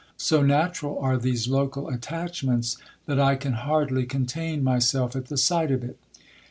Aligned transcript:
So 0.17 0.41
natural 0.41 0.97
are 0.97 1.15
these 1.19 1.47
local 1.47 1.87
attachments, 1.87 2.77
that 3.05 3.19
I 3.19 3.35
can 3.35 3.53
hardly 3.53 4.07
contain 4.07 4.63
my 4.63 4.79
self 4.79 5.15
at 5.15 5.27
the 5.27 5.37
sight 5.37 5.69
of 5.69 5.83
it. 5.83 5.99